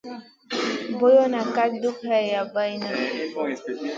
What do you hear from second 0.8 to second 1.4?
Boyen